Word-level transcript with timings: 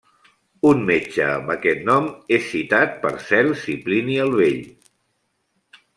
Un 0.69 0.79
metge 0.85 1.27
amb 1.33 1.51
aquest 1.57 1.83
nom 1.91 2.09
és 2.39 2.49
citat 2.55 2.97
per 3.05 3.11
Cels 3.27 3.69
i 3.75 3.77
Plini 3.85 4.17
el 4.25 4.37
Vell. 4.41 4.61